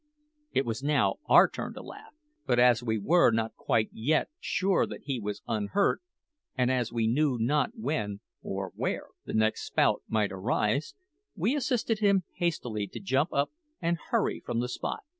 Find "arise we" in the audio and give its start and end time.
10.31-11.55